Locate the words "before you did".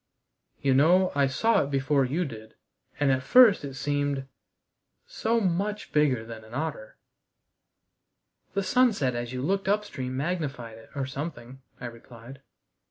1.69-2.55